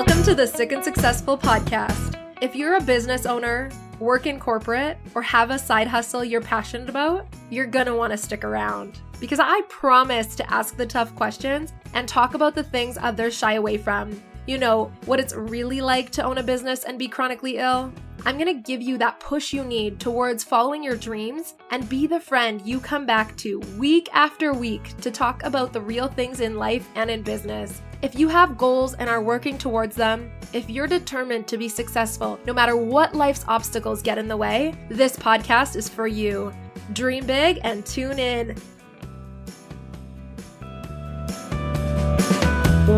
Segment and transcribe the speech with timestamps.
[0.00, 2.16] Welcome to the Sick and Successful podcast.
[2.40, 3.68] If you're a business owner,
[3.98, 8.42] work in corporate, or have a side hustle you're passionate about, you're gonna wanna stick
[8.42, 8.98] around.
[9.20, 13.56] Because I promise to ask the tough questions and talk about the things others shy
[13.56, 14.18] away from.
[14.46, 17.92] You know, what it's really like to own a business and be chronically ill.
[18.24, 22.20] I'm gonna give you that push you need towards following your dreams and be the
[22.20, 26.56] friend you come back to week after week to talk about the real things in
[26.56, 27.82] life and in business.
[28.02, 32.40] If you have goals and are working towards them, if you're determined to be successful
[32.46, 36.50] no matter what life's obstacles get in the way, this podcast is for you.
[36.94, 38.56] Dream big and tune in.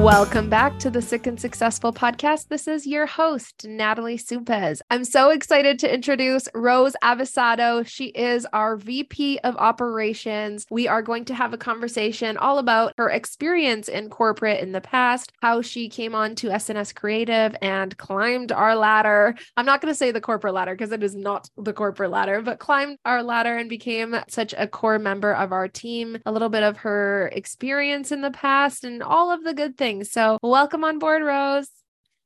[0.02, 2.48] Welcome back to the Sick and Successful podcast.
[2.48, 4.82] This is your host, Natalie Supez.
[4.90, 7.86] I'm so excited to introduce Rose Avesado.
[7.86, 10.66] She is our VP of Operations.
[10.72, 14.80] We are going to have a conversation all about her experience in corporate in the
[14.80, 19.36] past, how she came on to SNS Creative and climbed our ladder.
[19.56, 22.42] I'm not going to say the corporate ladder because it is not the corporate ladder,
[22.42, 26.18] but climbed our ladder and became such a core member of our team.
[26.26, 29.91] A little bit of her experience in the past and all of the good things.
[30.00, 31.68] So, welcome on board, Rose.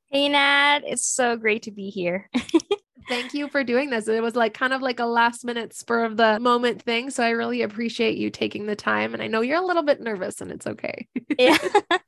[0.09, 0.83] Hey, Nat.
[0.85, 2.29] It's so great to be here.
[3.09, 4.07] Thank you for doing this.
[4.07, 7.09] It was like kind of like a last minute spur of the moment thing.
[7.09, 9.13] So I really appreciate you taking the time.
[9.13, 11.07] And I know you're a little bit nervous and it's okay.
[11.39, 11.57] yeah.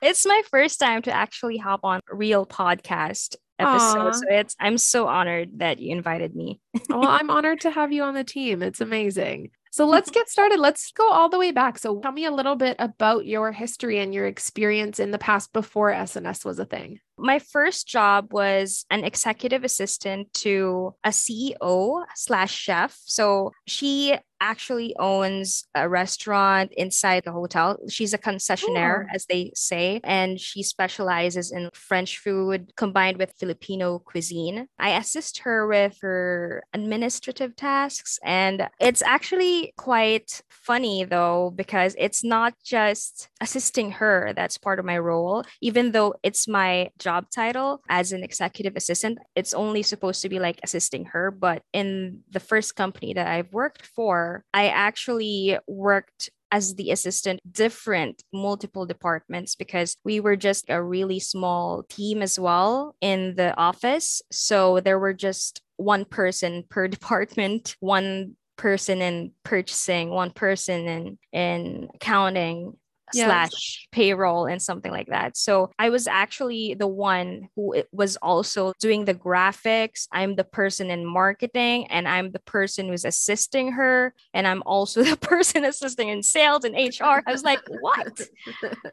[0.02, 4.14] It's my first time to actually hop on a real podcast episode.
[4.14, 4.16] Aww.
[4.16, 6.60] So it's I'm so honored that you invited me.
[6.90, 8.62] well, I'm honored to have you on the team.
[8.62, 9.52] It's amazing.
[9.72, 10.60] So let's get started.
[10.60, 11.78] Let's go all the way back.
[11.78, 15.54] So tell me a little bit about your history and your experience in the past
[15.54, 17.00] before SNS was a thing.
[17.18, 22.98] My first job was an executive assistant to a CEO slash chef.
[23.06, 27.78] So she actually owns a restaurant inside the hotel.
[27.90, 29.14] She's a concessionaire, oh.
[29.14, 34.68] as they say, and she specializes in French food combined with Filipino cuisine.
[34.78, 42.24] I assist her with her administrative tasks, and it's actually quite funny though, because it's
[42.24, 47.82] not just assisting her that's part of my role, even though it's my job title
[47.90, 51.32] as an executive assistant, it's only supposed to be like assisting her.
[51.32, 57.40] But in the first company that I've worked for, I actually worked as the assistant
[57.52, 63.56] different multiple departments because we were just a really small team as well in the
[63.56, 64.22] office.
[64.32, 71.18] So there were just one person per department one person in purchasing one person in
[71.32, 72.74] in accounting
[73.14, 73.28] yes.
[73.28, 75.38] slash payroll and something like that.
[75.38, 80.08] So I was actually the one who was also doing the graphics.
[80.12, 84.14] I'm the person in marketing and I'm the person who's assisting her.
[84.34, 87.22] And I'm also the person assisting in sales and HR.
[87.26, 88.22] I was like, what?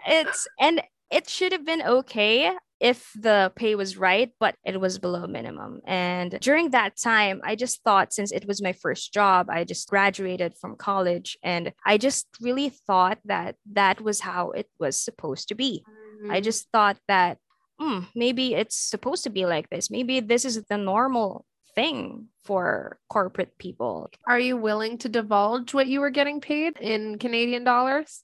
[0.06, 0.80] It's and
[1.10, 5.80] it should have been okay if the pay was right, but it was below minimum.
[5.86, 9.88] And during that time, I just thought since it was my first job, I just
[9.88, 15.48] graduated from college and I just really thought that that was how it was supposed
[15.48, 15.84] to be.
[15.88, 16.30] Mm-hmm.
[16.30, 17.38] I just thought that
[17.78, 19.90] hmm, maybe it's supposed to be like this.
[19.90, 24.10] Maybe this is the normal thing for corporate people.
[24.26, 28.22] Are you willing to divulge what you were getting paid in Canadian dollars?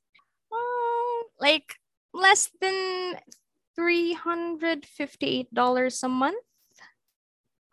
[0.52, 1.76] Um, like
[2.12, 3.14] less than
[3.78, 6.44] $358 a month.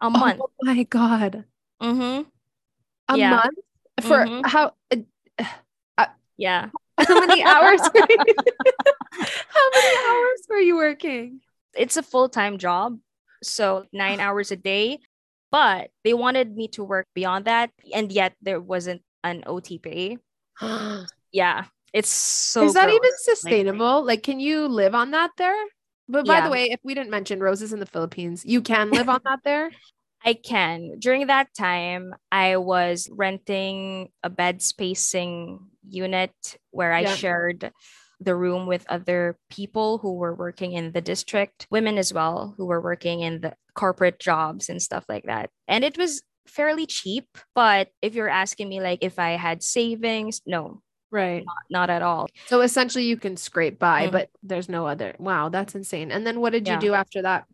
[0.01, 0.39] A oh month.
[0.41, 1.43] Oh my God.
[1.81, 2.21] Mm-hmm.
[3.09, 3.31] A yeah.
[3.31, 3.57] month?
[4.01, 4.47] For mm-hmm.
[4.47, 4.73] how?
[4.91, 4.97] Uh,
[5.97, 6.05] uh,
[6.37, 6.69] yeah.
[7.07, 7.79] How many hours?
[7.81, 7.91] how
[9.73, 11.39] many hours were you working?
[11.73, 12.99] It's a full time job.
[13.41, 14.99] So nine hours a day.
[15.49, 17.71] But they wanted me to work beyond that.
[17.93, 20.17] And yet there wasn't an OT pay.
[21.31, 21.65] yeah.
[21.93, 22.63] It's so.
[22.63, 22.95] Is that gross.
[22.95, 24.01] even sustainable?
[24.01, 25.55] Like, like, can you live on that there?
[26.07, 26.45] But by yeah.
[26.45, 29.39] the way, if we didn't mention Rose's in the Philippines, you can live on that
[29.43, 29.69] there.
[30.25, 30.99] I can.
[30.99, 36.33] During that time, I was renting a bed spacing unit
[36.71, 37.15] where I yeah.
[37.15, 37.71] shared
[38.19, 42.65] the room with other people who were working in the district, women as well, who
[42.65, 45.49] were working in the corporate jobs and stuff like that.
[45.67, 47.37] And it was fairly cheap.
[47.55, 51.43] But if you're asking me, like, if I had savings, no, Right.
[51.45, 52.27] Not, not, at all.
[52.47, 54.11] So essentially you can scrape by, mm-hmm.
[54.11, 55.15] but there's no other.
[55.17, 56.11] Wow, that's insane.
[56.11, 56.75] And then what did yeah.
[56.75, 57.45] you do after that?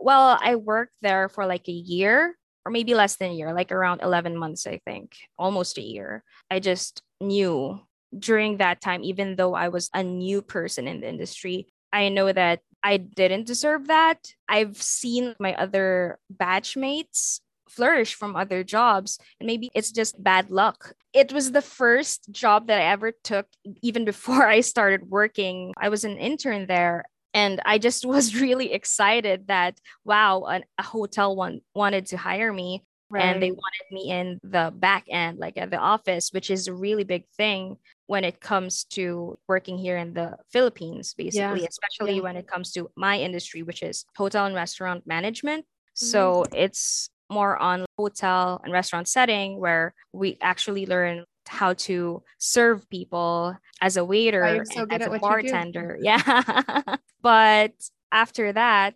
[0.00, 2.34] Well, I worked there for like a year
[2.64, 6.24] or maybe less than a year, like around 11 months, I think, almost a year.
[6.50, 7.80] I just knew
[8.18, 12.32] during that time, even though I was a new person in the industry, I know
[12.32, 14.18] that I didn't deserve that.
[14.48, 20.94] I've seen my other batchmates flourish from other jobs and maybe it's just bad luck
[21.12, 23.46] it was the first job that i ever took
[23.82, 28.72] even before i started working i was an intern there and I just was really
[28.72, 33.24] excited that wow, an, a hotel one wanted to hire me right.
[33.24, 36.74] and they wanted me in the back end, like at the office, which is a
[36.74, 37.76] really big thing
[38.06, 41.68] when it comes to working here in the Philippines, basically, yeah.
[41.68, 42.22] especially yeah.
[42.22, 45.64] when it comes to my industry, which is hotel and restaurant management.
[45.64, 46.06] Mm-hmm.
[46.06, 52.88] So it's more on hotel and restaurant setting where we actually learn how to serve
[52.88, 55.98] people as a waiter oh, so as a bartender.
[56.02, 56.82] Yeah.
[57.20, 57.72] But
[58.12, 58.94] after that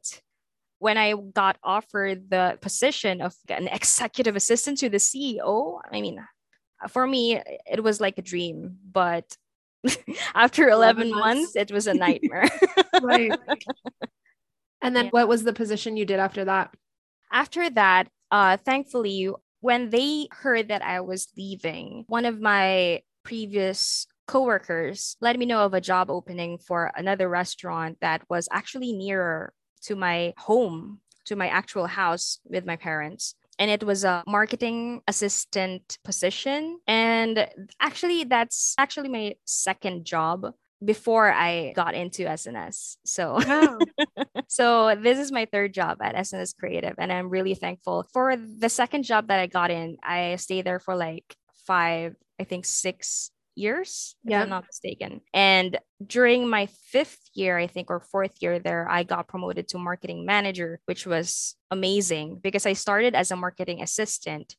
[0.78, 6.24] when i got offered the position of an executive assistant to the ceo i mean
[6.88, 9.36] for me it was like a dream but
[10.34, 11.40] after 11, 11 months.
[11.40, 12.48] months it was a nightmare.
[13.00, 13.32] Right.
[14.82, 15.10] And then yeah.
[15.10, 16.74] what was the position you did after that?
[17.32, 19.30] After that uh thankfully
[19.60, 25.64] when they heard that I was leaving, one of my previous coworkers let me know
[25.64, 29.52] of a job opening for another restaurant that was actually nearer
[29.82, 33.34] to my home, to my actual house with my parents.
[33.58, 36.78] And it was a marketing assistant position.
[36.86, 37.48] And
[37.80, 40.52] actually, that's actually my second job
[40.84, 42.96] before I got into SNS.
[43.04, 43.78] So, wow.
[44.48, 48.68] so this is my third job at SNS Creative, and I'm really thankful for the
[48.68, 49.96] second job that I got in.
[50.02, 51.36] I stayed there for like
[51.66, 54.38] five, I think six years, yeah.
[54.38, 55.20] if I'm not mistaken.
[55.34, 59.78] And during my fifth year, I think, or fourth year there, I got promoted to
[59.78, 64.54] marketing manager, which was amazing because I started as a marketing assistant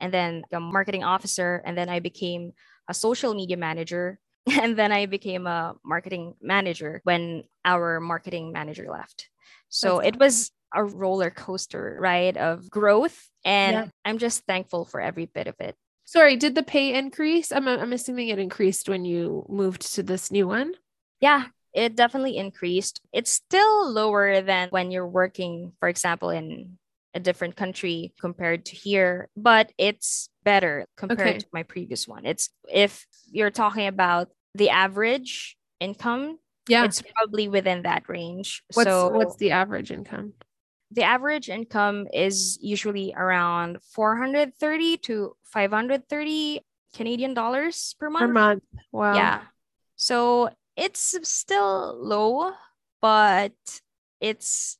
[0.00, 2.52] and then a marketing officer, and then I became
[2.88, 4.18] a social media manager
[4.60, 9.28] and then I became a marketing manager when our marketing manager left.
[9.68, 13.28] So That's it was a roller coaster ride of growth.
[13.44, 13.86] And yeah.
[14.04, 15.76] I'm just thankful for every bit of it.
[16.04, 17.50] Sorry, did the pay increase?
[17.50, 20.74] I'm, I'm assuming it increased when you moved to this new one.
[21.20, 23.00] Yeah, it definitely increased.
[23.12, 26.78] It's still lower than when you're working, for example, in
[27.14, 31.38] a different country compared to here, but it's better compared okay.
[31.38, 32.26] to my previous one.
[32.26, 36.38] It's if you're talking about the average income,
[36.68, 38.62] yeah, it's probably within that range.
[38.74, 40.34] What's so what's the average income?
[40.90, 46.60] The average income is usually around 430 to 530
[46.94, 48.22] Canadian dollars per month.
[48.22, 48.62] Per month.
[48.92, 49.14] Wow.
[49.14, 49.40] Yeah.
[49.96, 52.52] So it's still low,
[53.00, 53.52] but
[54.20, 54.78] it's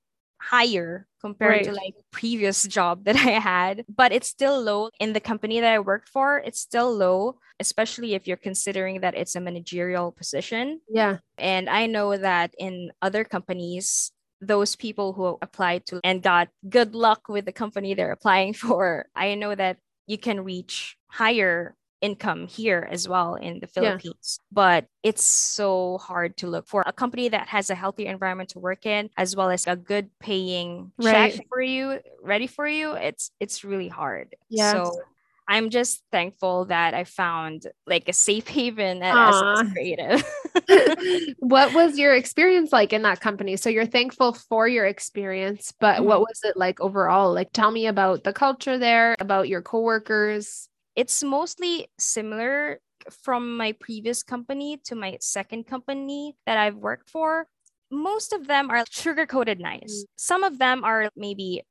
[0.50, 1.64] higher compared right.
[1.64, 5.73] to like previous job that I had, but it's still low in the company that
[5.73, 6.38] I worked for.
[6.38, 10.81] It's still low, especially if you're considering that it's a managerial position.
[10.88, 11.19] Yeah.
[11.38, 16.94] And I know that in other companies, those people who applied to and got good
[16.94, 22.46] luck with the company they're applying for, I know that you can reach higher income
[22.46, 24.38] here as well in the Philippines.
[24.38, 24.44] Yeah.
[24.52, 28.58] But it's so hard to look for a company that has a healthy environment to
[28.58, 31.34] work in as well as a good paying right.
[31.34, 32.92] check for you, ready for you.
[32.92, 34.36] It's it's really hard.
[34.50, 34.72] Yeah.
[34.72, 35.00] So
[35.48, 40.24] I'm just thankful that I found like a safe haven at SNS Creative.
[41.38, 43.56] what was your experience like in that company?
[43.56, 46.04] So you're thankful for your experience, but mm-hmm.
[46.04, 47.32] what was it like overall?
[47.32, 52.81] Like tell me about the culture there, about your coworkers it's mostly similar
[53.11, 57.46] from my previous company to my second company that I've worked for.
[57.91, 60.03] Most of them are sugar coated nice.
[60.03, 60.05] Mm.
[60.17, 61.63] Some of them are maybe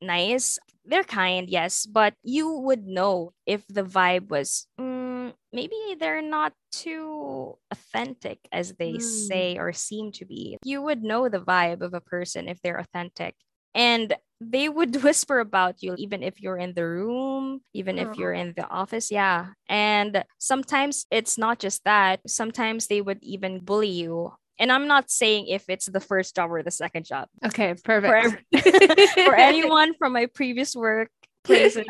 [0.00, 0.58] nice.
[0.84, 6.52] They're kind, yes, but you would know if the vibe was mm, maybe they're not
[6.72, 9.02] too authentic as they mm.
[9.02, 10.56] say or seem to be.
[10.64, 13.34] You would know the vibe of a person if they're authentic.
[13.74, 18.34] And they would whisper about you even if you're in the room even if you're
[18.34, 18.42] uh-huh.
[18.42, 19.46] in the office yeah.
[19.68, 24.32] And sometimes it's not just that sometimes they would even bully you.
[24.58, 27.28] And i'm not saying if it's the first job or the second job.
[27.44, 28.44] Okay perfect.
[28.52, 28.70] for,
[29.24, 31.10] for anyone from my previous work
[31.44, 31.86] places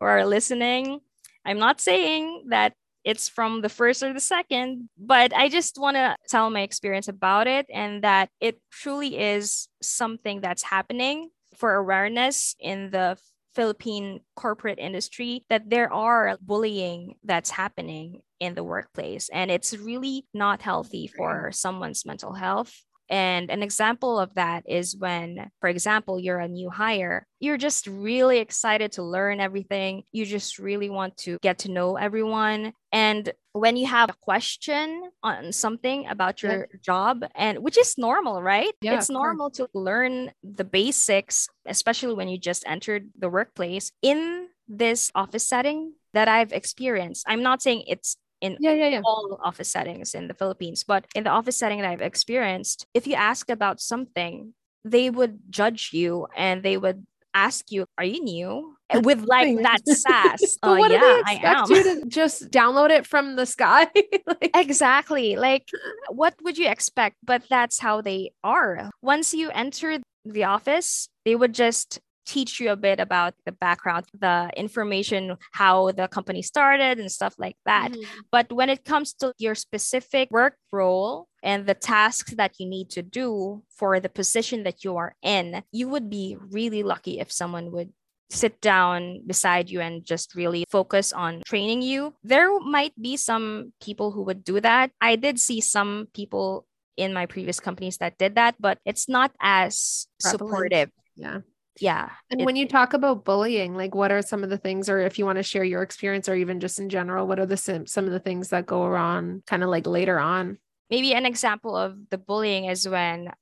[0.00, 1.00] who are listening
[1.44, 2.72] i'm not saying that
[3.04, 7.08] it's from the first or the second, but I just want to tell my experience
[7.08, 13.16] about it and that it truly is something that's happening for awareness in the
[13.54, 19.28] Philippine corporate industry that there are bullying that's happening in the workplace.
[19.32, 22.74] And it's really not healthy for someone's mental health
[23.12, 27.86] and an example of that is when, for example, you're a new hire, you're just
[27.86, 30.04] really excited to learn everything.
[30.12, 32.72] You just really want to get to know everyone.
[32.90, 36.78] And when you have a question on something about your yeah.
[36.80, 38.72] job, and which is normal, right?
[38.80, 44.48] Yeah, it's normal to learn the basics, especially when you just entered the workplace in
[44.66, 47.24] this office setting that I've experienced.
[47.28, 49.00] I'm not saying it's in Yeah, yeah, yeah.
[49.04, 50.84] all office settings in the Philippines.
[50.84, 54.52] But in the office setting that I've experienced, if you ask about something,
[54.84, 58.76] they would judge you and they would ask you, Are you new?
[58.92, 60.58] With like that sass.
[60.62, 61.76] "Oh, what do yeah, I expect am.
[61.76, 63.88] you to just download it from the sky?
[64.26, 65.36] like, Exactly.
[65.36, 65.64] Like,
[66.10, 67.16] what would you expect?
[67.24, 68.90] But that's how they are.
[69.00, 74.06] Once you enter the office, they would just teach you a bit about the background,
[74.18, 77.92] the information, how the company started, and stuff like that.
[77.92, 78.04] Mhm.
[78.30, 82.90] But when it comes to your specific work role and the tasks that you need
[82.90, 87.30] to do for the position that you are in, you would be really lucky if
[87.32, 87.92] someone would
[88.30, 92.14] sit down beside you and just really focus on training you.
[92.22, 94.90] There might be some people who would do that.
[95.02, 99.32] I did see some people in my previous companies that did that, but it's not
[99.40, 100.48] as Prevalent.
[100.50, 100.90] supportive.
[101.16, 101.40] yeah.
[101.80, 102.10] Yeah.
[102.30, 105.18] And when you talk about bullying, like what are some of the things, or if
[105.18, 107.86] you want to share your experience, or even just in general, what are the sim-
[107.86, 110.58] some of the things that go around kind of like later on?
[110.92, 113.32] maybe an example of the bullying is when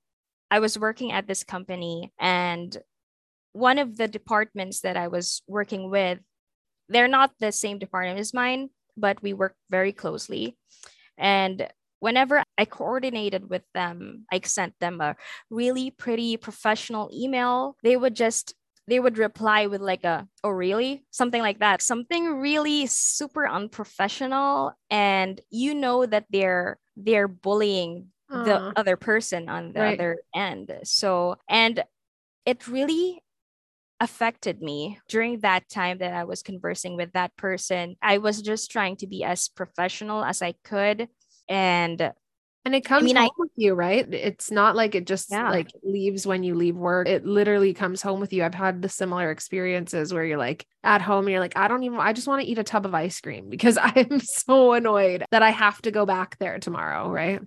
[0.52, 2.76] I was working at this company and
[3.52, 6.20] one of the departments that I was working with,
[6.88, 10.56] they're not the same department as mine, but we work very closely.
[11.18, 11.66] And
[11.99, 15.17] whenever I coordinated with them, I sent them a
[15.50, 17.76] really pretty professional email.
[17.83, 18.55] They would just
[18.88, 24.73] they would reply with like a oh really something like that something really super unprofessional
[24.90, 29.87] and you know that they're they're bullying the other person on the Right.
[29.87, 31.85] other end so and
[32.47, 33.23] it really
[34.00, 37.97] affected me during that time that I was conversing with that person.
[38.02, 41.09] I was just trying to be as professional as I could.
[41.49, 42.12] And
[42.64, 44.07] And it comes mean, I- home with you, right?
[44.12, 45.50] It's not like it just Yeah.
[45.50, 47.09] like leaves when you leave work.
[47.09, 48.45] It literally comes home with you.
[48.45, 51.83] I've had the similar experiences where you're like at home and you're like, I don't
[51.85, 55.25] even, I just want to eat a tub of ice cream because I'm so annoyed
[55.31, 57.40] that I have to go back there tomorrow, right?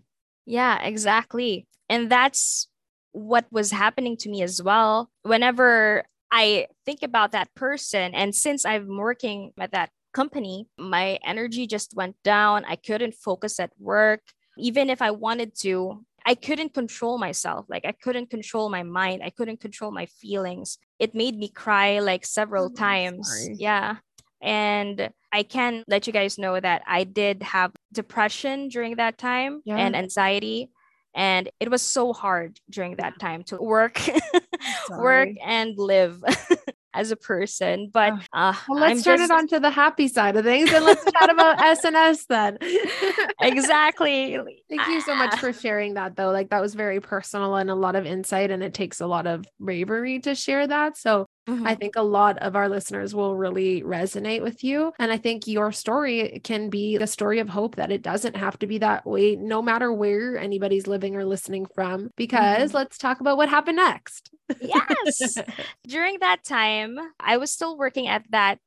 [0.45, 1.67] yeah, exactly.
[1.89, 2.67] And that's
[3.11, 5.09] what was happening to me as well.
[5.21, 11.67] Whenever I think about that person, and since I'm working at that company, my energy
[11.67, 12.65] just went down.
[12.65, 14.21] I couldn't focus at work.
[14.57, 17.65] Even if I wanted to, I couldn't control myself.
[17.69, 19.21] Like I couldn't control my mind.
[19.23, 20.77] I couldn't control my feelings.
[20.99, 23.27] It made me cry like several Oh, times.
[23.27, 23.55] sorry.
[23.59, 23.97] Yeah.
[24.41, 29.61] And I can let you guys know that I did have depression during that time
[29.65, 29.77] Yeah.
[29.77, 30.69] and anxiety.
[31.15, 34.01] And it was so hard during that time to work,
[34.89, 36.23] work and live
[36.93, 37.89] as a person.
[37.91, 40.71] But uh, Well, let's I'm turn just, it on to the happy side of things
[40.71, 42.57] and let's chat about SNS then.
[43.41, 44.37] exactly.
[44.69, 45.37] Thank you so much Ah.
[45.37, 46.31] for sharing that though.
[46.31, 49.27] Like that was very personal and a lot of insight and it takes a lot
[49.27, 50.97] of bravery to share that.
[50.97, 51.65] So Mhm.
[51.67, 54.93] I think a lot of our listeners will really resonate with you.
[54.99, 58.57] And I think your story can be a story of hope that it doesn't have
[58.59, 62.09] to be that way, no matter where anybody's living or listening from.
[62.15, 62.73] Because Mhm.
[62.73, 64.29] let's talk about what happened next.
[64.59, 65.37] yes.
[65.87, 68.59] During that time, I was still working at that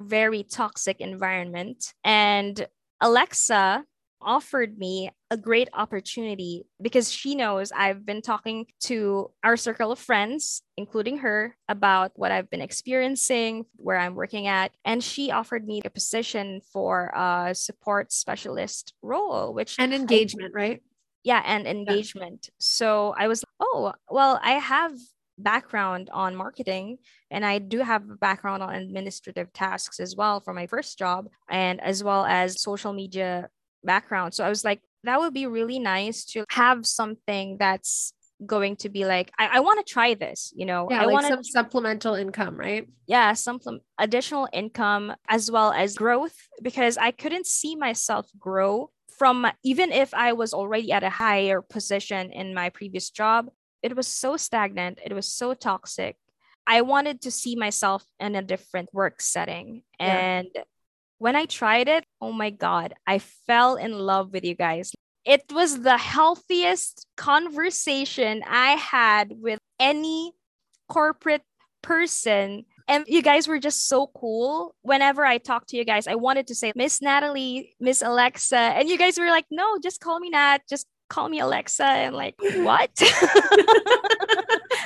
[0.00, 1.94] very toxic environment.
[2.04, 2.66] And
[3.00, 3.84] Alexa
[4.22, 9.98] offered me a great opportunity because she knows I've been talking to our circle of
[9.98, 14.72] friends, including her, about what I've been experiencing, where I'm working at.
[14.84, 20.82] And she offered me a position for a support specialist role, which and engagement, right?
[21.24, 24.92] yeah and engagement so i was oh well i have
[25.38, 26.98] background on marketing
[27.30, 31.26] and i do have a background on administrative tasks as well for my first job
[31.48, 33.48] and as well as social media
[33.84, 38.12] background so i was like that would be really nice to have something that's
[38.46, 41.14] going to be like i, I want to try this you know Yeah, i like
[41.14, 42.88] want some supplemental income, right?
[43.06, 43.60] yeah some
[43.98, 50.12] additional income as well as growth because i couldn't see myself grow from even if
[50.14, 53.48] i was already at a higher position in my previous job
[53.82, 56.16] it was so stagnant it was so toxic
[56.66, 60.42] i wanted to see myself in a different work setting Yeah.
[61.22, 64.92] When i tried it oh my god i fell in love with you guys
[65.24, 70.32] it was the healthiest conversation i had with any
[70.88, 71.42] corporate
[71.82, 74.74] person and you guys were just so cool.
[74.82, 78.88] Whenever I talked to you guys, I wanted to say Miss Natalie, Miss Alexa, and
[78.88, 80.62] you guys were like, "No, just call me Nat.
[80.68, 82.90] Just call me Alexa." And like, what?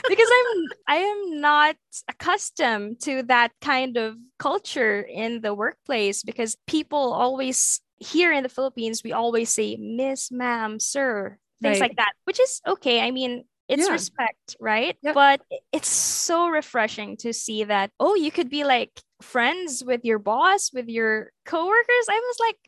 [0.09, 1.77] because I'm I am not
[2.09, 8.49] accustomed to that kind of culture in the workplace because people always here in the
[8.49, 11.89] Philippines we always say Miss, Ma'am, Sir, things Right.
[11.91, 13.01] like that, which is okay.
[13.01, 13.93] I mean, it's Yeah.
[13.93, 14.97] respect, right?
[15.03, 15.15] Yep.
[15.15, 15.41] But
[15.73, 20.73] it's so refreshing to see that, oh, you could be like friends with your boss,
[20.73, 22.07] with your coworkers.
[22.09, 22.59] I was like,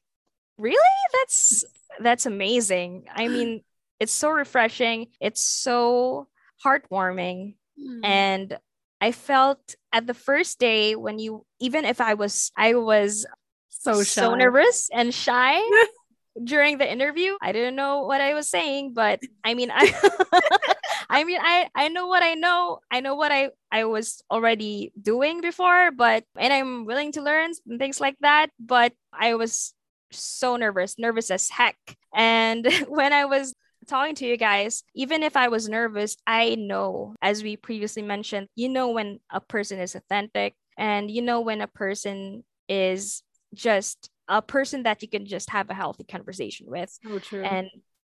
[0.58, 0.76] Really?
[1.12, 1.64] That's
[2.00, 3.06] that's amazing.
[3.14, 3.62] I mean,
[4.00, 5.06] it's so refreshing.
[5.20, 6.26] It's so
[6.64, 7.54] heartwarming.
[7.78, 8.00] Mm.
[8.04, 8.58] And
[9.00, 13.26] I felt at the first day when you even if I was I was
[13.68, 14.22] so shy.
[14.22, 15.60] so nervous and shy
[16.44, 17.36] during the interview.
[17.40, 19.92] I didn't know what I was saying, but I mean I
[21.10, 22.80] I mean I I know what I know.
[22.90, 27.52] I know what I I was already doing before, but and I'm willing to learn
[27.66, 29.74] and things like that, but I was
[30.10, 31.76] so nervous, nervous as heck.
[32.14, 33.54] And when I was
[33.88, 38.48] talking to you guys, even if I was nervous, I know, as we previously mentioned,
[38.54, 43.22] you know when a person is authentic and you know when a person is
[43.54, 47.70] just a person that you can just have a healthy conversation with so and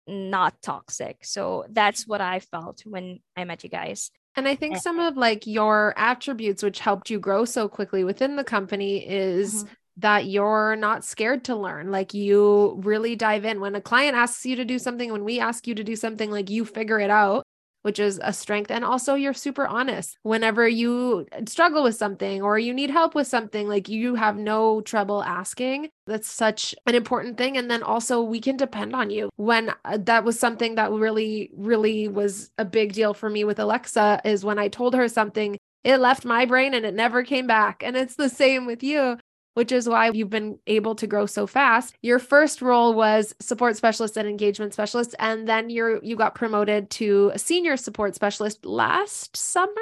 [0.08, 1.18] not toxic.
[1.24, 4.10] So that's what I felt when I met you guys.
[4.34, 8.36] And I think some of like your attributes which helped you grow so quickly within
[8.36, 11.90] the company is mm-hmm that you're not scared to learn.
[11.90, 13.60] Like you really dive in.
[13.60, 16.30] When a client asks you to do something, when we ask you to do something,
[16.30, 17.44] like you figure it out,
[17.82, 18.70] which is a strength.
[18.70, 20.18] And also, you're super honest.
[20.22, 24.82] Whenever you struggle with something or you need help with something, like you have no
[24.82, 25.88] trouble asking.
[26.06, 27.56] That's such an important thing.
[27.56, 29.30] And then also, we can depend on you.
[29.36, 33.58] When uh, that was something that really, really was a big deal for me with
[33.58, 37.46] Alexa, is when I told her something it left my brain and it never came
[37.46, 37.82] back.
[37.84, 39.16] And it's the same with you
[39.56, 41.96] which is why you've been able to grow so fast.
[42.02, 46.90] Your first role was support specialist and engagement specialist and then you're you got promoted
[46.90, 49.72] to a senior support specialist last summer.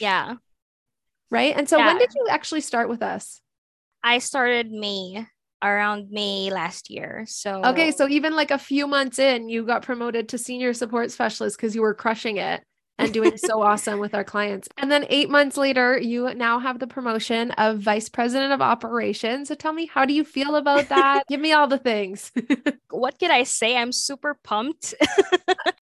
[0.00, 0.36] Yeah.
[1.30, 1.54] Right?
[1.54, 1.88] And so yeah.
[1.88, 3.42] when did you actually start with us?
[4.02, 5.26] I started May
[5.62, 7.26] around May last year.
[7.28, 11.10] So Okay, so even like a few months in, you got promoted to senior support
[11.10, 12.64] specialist because you were crushing it
[12.98, 14.68] and doing so awesome with our clients.
[14.76, 19.48] And then eight months later, you now have the promotion of vice president of operations.
[19.48, 21.24] So tell me, how do you feel about that?
[21.28, 22.32] Give me all the things.
[22.90, 23.76] what can I say?
[23.76, 24.94] I'm super pumped.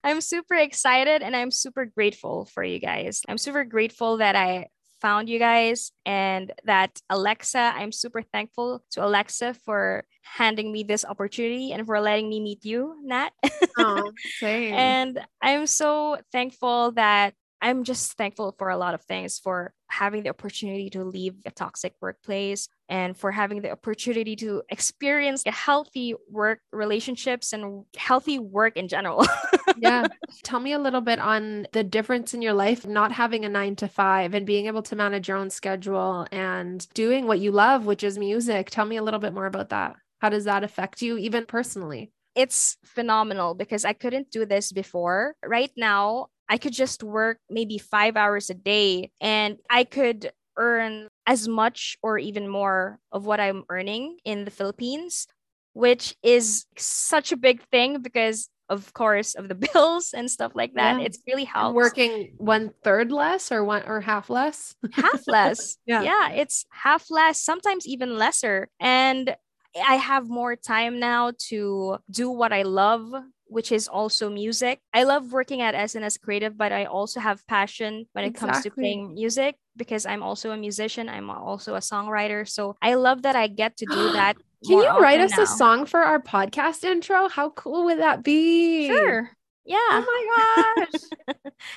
[0.03, 3.21] I'm super excited and I'm super grateful for you guys.
[3.27, 4.67] I'm super grateful that I
[5.01, 11.03] found you guys and that Alexa, I'm super thankful to Alexa for handing me this
[11.03, 13.31] opportunity and for letting me meet you, Nat.
[13.77, 14.73] oh, same.
[14.73, 20.23] and I'm so thankful that I'm just thankful for a lot of things for having
[20.23, 26.13] the opportunity to leave a toxic workplace and for having the opportunity to experience healthy
[26.29, 29.25] work relationships and healthy work in general.
[29.77, 30.07] yeah.
[30.43, 33.77] Tell me a little bit on the difference in your life not having a 9
[33.77, 37.85] to 5 and being able to manage your own schedule and doing what you love,
[37.85, 38.69] which is music.
[38.69, 39.95] Tell me a little bit more about that.
[40.19, 42.11] How does that affect you even personally?
[42.35, 45.35] It's phenomenal because I couldn't do this before.
[45.45, 51.07] Right now, I could just work maybe five hours a day and I could earn
[51.27, 55.27] as much or even more of what I'm earning in the Philippines,
[55.73, 60.73] which is such a big thing because of course of the bills and stuff like
[60.75, 60.99] that.
[60.99, 61.05] Yeah.
[61.05, 61.75] It's really helps.
[61.75, 64.75] Working one third less or one or half less?
[64.93, 65.77] half less.
[65.85, 66.01] yeah.
[66.01, 66.31] Yeah.
[66.31, 68.69] It's half less, sometimes even lesser.
[68.79, 69.35] And
[69.75, 73.13] I have more time now to do what I love
[73.51, 74.79] which is also music.
[74.93, 78.51] I love working at SNS Creative, but I also have passion when it exactly.
[78.51, 81.09] comes to playing music because I'm also a musician.
[81.09, 82.47] I'm also a songwriter.
[82.47, 84.37] So I love that I get to do that.
[84.65, 85.43] Can you write us now.
[85.43, 87.27] a song for our podcast intro?
[87.27, 88.87] How cool would that be?
[88.87, 89.29] Sure.
[89.65, 89.77] Yeah.
[89.77, 91.01] Oh my gosh.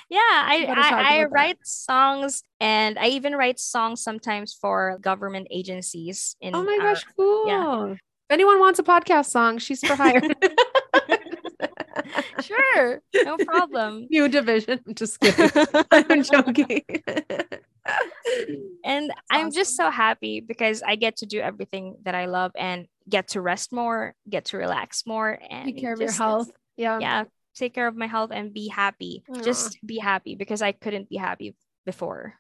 [0.09, 6.37] yeah, I I, I write songs and I even write songs sometimes for government agencies
[6.41, 7.49] in Oh my gosh, cool.
[7.49, 7.93] Yeah.
[7.95, 10.23] If anyone wants a podcast song, she's for hire.
[12.45, 14.07] sure, no problem.
[14.11, 14.81] New division.
[14.87, 15.51] I'm just kidding.
[15.91, 16.83] I'm joking.
[18.85, 19.53] and That's I'm awesome.
[19.53, 23.41] just so happy because I get to do everything that I love and get to
[23.41, 26.51] rest more, get to relax more, and take care of your health.
[26.77, 26.99] Yeah.
[27.01, 27.25] Yeah.
[27.55, 29.23] Take care of my health and be happy.
[29.31, 29.45] Aww.
[29.45, 31.55] Just be happy because I couldn't be happy
[31.87, 32.35] before.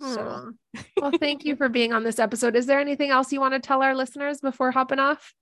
[0.00, 0.52] So,
[1.00, 2.54] well, thank you for being on this episode.
[2.54, 5.34] Is there anything else you want to tell our listeners before hopping off?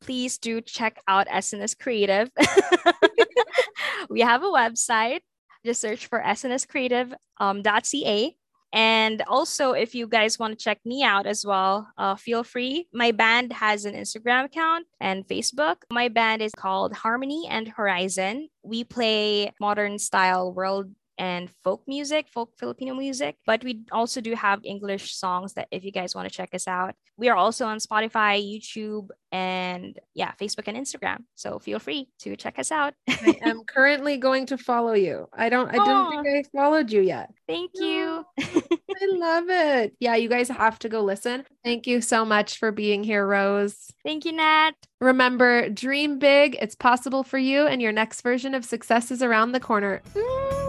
[0.00, 2.30] Please do check out SNS Creative.
[4.10, 5.20] we have a website.
[5.64, 7.16] Just search for snscreative.ca.
[7.38, 8.32] Um,
[8.72, 12.88] and also, if you guys want to check me out as well, uh, feel free.
[12.92, 15.76] My band has an Instagram account and Facebook.
[15.90, 18.48] My band is called Harmony and Horizon.
[18.62, 23.36] We play modern style world and folk music, folk Filipino music.
[23.46, 26.68] But we also do have English songs that if you guys want to check us
[26.68, 31.24] out, we are also on Spotify, YouTube, and yeah, Facebook and Instagram.
[31.34, 32.94] So feel free to check us out.
[33.08, 35.28] I am currently going to follow you.
[35.32, 37.30] I don't I don't think I followed you yet.
[37.48, 38.24] Thank you.
[38.38, 39.94] I love it.
[40.00, 41.44] Yeah, you guys have to go listen.
[41.64, 43.90] Thank you so much for being here, Rose.
[44.04, 44.72] Thank you, Nat.
[45.00, 46.56] Remember, dream big.
[46.60, 50.02] It's possible for you, and your next version of success is around the corner.
[50.14, 50.65] Mm.